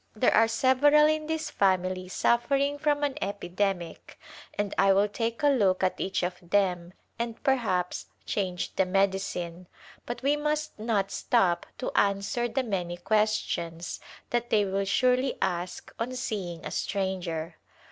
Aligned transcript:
There 0.15 0.33
are 0.33 0.47
several 0.47 1.05
in 1.05 1.27
this 1.27 1.51
family 1.51 2.07
suffering 2.09 2.79
from 2.79 3.03
an 3.03 3.19
epidemic 3.21 4.17
and 4.57 4.73
I 4.75 4.93
will 4.93 5.07
take 5.07 5.43
a 5.43 5.47
look 5.49 5.83
at 5.83 5.99
each 5.99 6.23
of 6.23 6.37
them 6.41 6.93
and 7.19 7.43
perhaps 7.43 8.07
change 8.25 8.75
the 8.77 8.85
medicine, 8.87 9.67
but 10.07 10.23
we 10.23 10.35
must 10.35 10.79
not 10.79 11.11
stop 11.11 11.67
to 11.77 11.91
answer 11.95 12.47
the 12.47 12.63
many 12.63 12.97
questions 12.97 13.99
that 14.31 14.49
they 14.49 14.65
will 14.65 14.85
surely 14.85 15.37
ask 15.39 15.93
on 15.99 16.13
seeing 16.15 16.65
a 16.65 16.71
stranger. 16.71 17.57